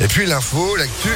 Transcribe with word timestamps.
Et 0.00 0.08
puis 0.08 0.26
l'info, 0.26 0.76
l'actu, 0.76 1.10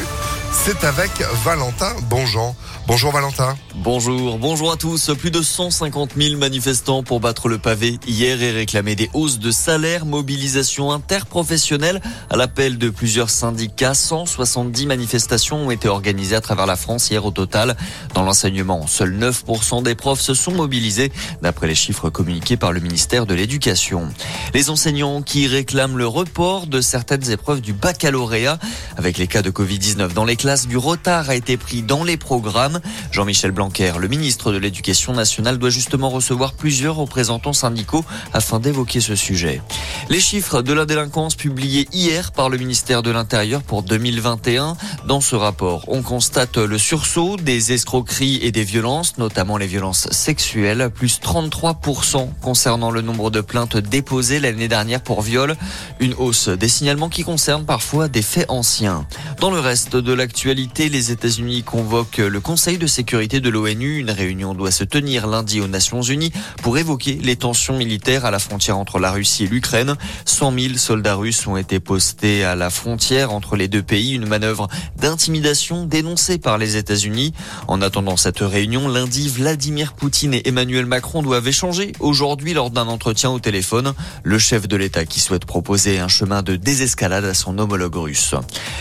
c'est 0.53 0.85
avec 0.85 1.11
Valentin 1.45 1.95
Bonjean. 2.09 2.55
Bonjour 2.87 3.11
Valentin. 3.11 3.57
Bonjour, 3.75 4.39
bonjour 4.39 4.71
à 4.71 4.77
tous. 4.77 5.11
Plus 5.19 5.33
de 5.33 5.43
150 5.43 6.13
000 6.17 6.39
manifestants 6.39 7.03
pour 7.03 7.19
battre 7.19 7.49
le 7.49 7.59
pavé 7.59 7.99
hier 8.07 8.41
et 8.41 8.53
réclamer 8.53 8.95
des 8.95 9.11
hausses 9.13 9.41
de 9.41 9.51
salaire, 9.51 10.07
mobilisation 10.07 10.93
interprofessionnelle 10.93 12.01
à 12.31 12.37
l'appel 12.37 12.79
de 12.79 12.89
plusieurs 12.89 13.29
syndicats. 13.29 13.95
170 13.95 14.87
manifestations 14.87 15.67
ont 15.67 15.71
été 15.73 15.89
organisées 15.89 16.37
à 16.37 16.41
travers 16.41 16.67
la 16.67 16.77
France 16.77 17.11
hier 17.11 17.25
au 17.25 17.33
total. 17.33 17.77
Dans 18.15 18.23
l'enseignement, 18.23 18.87
seuls 18.87 19.19
9% 19.19 19.83
des 19.83 19.97
profs 19.97 20.21
se 20.21 20.35
sont 20.35 20.53
mobilisés 20.53 21.11
d'après 21.43 21.67
les 21.67 21.75
chiffres 21.75 22.09
communiqués 22.09 22.57
par 22.57 22.73
le 22.73 22.81
ministère 22.81 23.27
de 23.27 23.35
l'Éducation. 23.35 24.09
Les 24.55 24.71
enseignants 24.71 25.23
qui 25.23 25.49
réclament 25.49 25.99
le 25.99 26.07
report 26.07 26.69
de 26.69 26.81
certaines 26.81 27.31
épreuves 27.31 27.61
du 27.61 27.73
baccalauréat 27.73 28.59
avec 28.97 29.19
les 29.19 29.27
cas 29.27 29.43
de 29.43 29.51
Covid-19 29.51 30.13
dans 30.13 30.25
les 30.25 30.36
classes, 30.37 30.67
du 30.67 30.77
retard 30.77 31.31
a 31.31 31.35
été 31.35 31.57
pris 31.57 31.83
dans 31.83 32.05
les 32.05 32.17
programmes. 32.17 32.81
Jean-Michel 33.11 33.51
Blanquer, 33.51 33.93
le 33.99 34.09
ministre 34.09 34.53
de 34.53 34.59
l'Éducation 34.59 35.13
nationale, 35.13 35.59
doit 35.59 35.71
justement 35.71 36.09
recevoir 36.09 36.53
plusieurs 36.53 36.97
représentants 36.97 37.53
syndicaux 37.53 38.05
afin 38.33 38.61
d'évoquer 38.61 39.01
ce 39.01 39.17
sujet. 39.17 39.61
Les 40.09 40.21
chiffres 40.21 40.63
de 40.63 40.73
la 40.73 40.87
délinquance 40.87 41.35
publiés 41.35 41.89
hier 41.93 42.33
par 42.33 42.49
le 42.49 42.59
ministère 42.59 43.03
de 43.03 43.11
l'Intérieur 43.11 43.63
pour 43.63 43.83
2021. 43.83 44.77
Dans 45.07 45.21
ce 45.21 45.37
rapport, 45.37 45.85
on 45.89 46.03
constate 46.03 46.59
le 46.59 46.79
sursaut 46.79 47.37
des 47.37 47.73
escroqueries 47.73 48.39
et 48.43 48.53
des 48.53 48.65
violences, 48.65 49.19
notamment 49.19 49.57
les 49.57 49.67
violences 49.67 50.09
sexuelles, 50.11 50.91
plus 50.95 51.21
33% 51.21 52.29
concernant 52.41 52.91
le 52.91 53.01
nombre 53.01 53.31
de 53.31 53.41
plaintes 53.41 53.77
déposées 53.77 54.41
l'année 54.41 54.69
dernière 54.69 55.03
pour 55.03 55.23
viol. 55.23 55.57
Une 56.01 56.15
hausse 56.15 56.49
des 56.49 56.69
signalements 56.69 57.09
qui 57.09 57.23
concernent 57.23 57.65
parfois 57.65 58.09
des 58.09 58.23
faits 58.23 58.47
anciens. 58.49 59.07
Dans 59.41 59.51
le 59.51 59.61
reste 59.61 59.97
de 59.97 60.13
l'actualité, 60.27 60.89
les 60.89 61.13
États-Unis 61.13 61.63
convoquent 61.63 62.17
le 62.17 62.41
Conseil 62.41 62.79
de 62.79 62.89
sécurité 62.89 63.39
de 63.39 63.49
l'ONU. 63.49 63.99
Une 63.99 64.11
réunion 64.11 64.55
doit 64.55 64.73
se 64.73 64.83
tenir 64.83 65.29
lundi 65.29 65.61
aux 65.61 65.69
Nations 65.69 66.03
Unies 66.03 66.33
pour 66.63 66.79
évoquer 66.79 67.17
les 67.23 67.37
tensions 67.37 67.77
militaires 67.77 68.25
à 68.25 68.33
la 68.33 68.41
frontière 68.41 68.77
entre 68.77 68.99
la 68.99 69.13
Russie 69.13 69.45
et 69.45 69.47
l'Ukraine. 69.47 69.95
100 70.25 70.59
000 70.59 70.75
soldats 70.79 71.15
russes 71.15 71.47
ont 71.47 71.57
été 71.57 71.79
postés 71.79 72.43
à 72.43 72.57
la 72.57 72.71
frontière 72.71 73.33
entre 73.33 73.55
les 73.55 73.69
deux 73.69 73.85
pays, 73.85 74.15
une 74.15 74.27
manœuvre 74.27 74.67
d'intimidation 74.97 75.87
dénoncée 75.87 76.39
par 76.39 76.59
les 76.59 76.75
États-Unis. 76.75 77.33
En 77.69 77.81
attendant 77.81 78.17
cette 78.17 78.41
réunion, 78.41 78.89
lundi, 78.89 79.29
Vladimir 79.29 79.93
Poutine 79.93 80.35
et 80.35 80.49
Emmanuel 80.49 80.87
Macron 80.87 81.23
doivent 81.23 81.47
échanger 81.47 81.93
aujourd'hui 82.01 82.53
lors 82.53 82.73
d'un 82.73 82.89
entretien 82.89 83.31
au 83.31 83.39
téléphone. 83.39 83.95
Le 84.25 84.41
chef 84.41 84.67
de 84.67 84.77
l'État 84.77 85.05
qui 85.05 85.21
souhaite 85.21 85.45
proposer 85.45 86.01
un 86.01 86.09
chemin 86.09 86.43
de 86.43 86.57
désescalade 86.57 87.27
à 87.27 87.35
son 87.35 87.61
homologue 87.61 87.95
russe. 87.95 88.35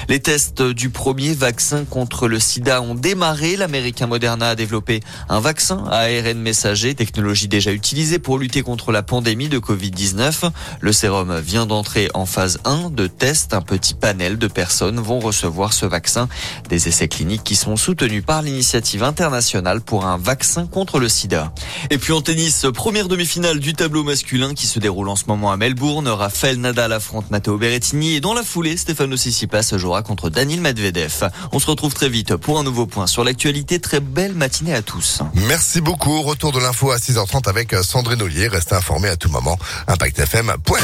Les 0.10 0.20
tests 0.20 0.64
du 0.64 0.90
premier 0.90 1.35
vaccin 1.36 1.86
contre 1.86 2.28
le 2.28 2.40
sida 2.40 2.82
ont 2.82 2.96
démarré. 2.96 3.56
La 3.56 3.66
Américain 3.66 4.08
Moderna 4.08 4.50
a 4.50 4.56
développé 4.56 5.02
un 5.28 5.40
vaccin 5.40 5.84
à 5.92 6.06
ARN 6.06 6.40
messager, 6.40 6.96
technologie 6.96 7.48
déjà 7.48 7.74
utilisée 7.74 8.20
pour 8.20 8.40
lutter 8.40 8.62
contre 8.62 8.92
la 8.92 9.04
pandémie 9.04 9.50
de 9.50 9.60
Covid-19. 9.60 10.50
Le 10.80 10.94
sérum 10.94 11.38
vient 11.40 11.66
d'entrer 11.66 12.10
en 12.14 12.26
phase 12.26 12.60
1 12.64 12.90
de 12.92 13.08
test. 13.08 13.54
Un 13.54 13.62
petit 13.62 13.94
panel 13.94 14.38
de 14.38 14.48
personnes 14.48 15.00
vont 15.00 15.20
recevoir 15.20 15.74
ce 15.74 15.86
vaccin. 15.86 16.30
Des 16.70 16.88
essais 16.88 17.10
cliniques 17.10 17.44
qui 17.44 17.56
sont 17.56 17.76
soutenus 17.76 18.24
par 18.26 18.42
l'initiative 18.42 19.04
internationale 19.04 19.82
pour 19.82 20.06
un 20.06 20.18
vaccin 20.18 20.66
contre 20.66 21.00
le 21.00 21.10
sida. 21.10 21.52
Et 21.90 21.98
puis 21.98 22.14
en 22.14 22.22
tennis, 22.22 22.66
première 22.74 23.08
demi-finale 23.08 23.60
du 23.60 23.74
tableau 23.74 24.04
masculin 24.04 24.54
qui 24.54 24.68
se 24.68 24.80
déroule 24.80 25.10
en 25.10 25.18
ce 25.18 25.26
moment 25.28 25.52
à 25.52 25.58
Melbourne. 25.58 26.08
Raphaël 26.08 26.62
Nadal 26.62 26.94
affronte 26.94 27.30
Matteo 27.30 27.58
Berrettini 27.58 28.16
et 28.16 28.22
dans 28.22 28.34
la 28.34 28.44
foulée, 28.44 28.78
Stefano 28.78 29.18
Tsitsipas 29.18 29.74
jouera 29.76 30.02
contre 30.02 30.30
Daniel 30.30 30.62
Medvedev. 30.62 31.25
On 31.52 31.60
se 31.60 31.68
retrouve 31.68 31.94
très 31.94 32.10
vite 32.10 32.36
pour 32.36 32.60
un 32.60 32.64
nouveau 32.64 32.86
point 32.86 33.08
sur 33.08 33.24
l'actualité 33.24 33.80
Très 33.80 34.00
belle 34.00 34.34
matinée 34.34 34.74
à 34.74 34.82
tous. 34.82 35.20
Merci 35.34 35.82
beaucoup. 35.82 36.22
Retour 36.22 36.52
de 36.52 36.60
l'info 36.60 36.92
à 36.92 36.98
6h30 36.98 37.48
avec 37.50 37.74
Sandrine 37.84 38.22
Ollier. 38.22 38.48
Restez 38.48 38.76
informés 38.76 39.10
à 39.10 39.16
tout 39.16 39.30
moment. 39.30 39.58
ImpactFM.fr. 39.88 40.82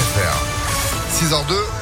6h02. 1.19 1.80